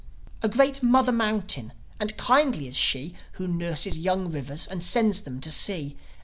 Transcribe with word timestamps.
A 0.41 0.49
great 0.49 0.81
mother 0.81 1.11
mountain, 1.11 1.73
and 1.99 2.17
kindly 2.17 2.67
is 2.67 2.75
she, 2.75 3.13
Who 3.33 3.47
nurses 3.47 3.99
young 3.99 4.31
rivers 4.31 4.65
and 4.65 4.83
sends 4.83 5.21
them 5.21 5.39
to 5.41 5.51
sea. 5.51 5.95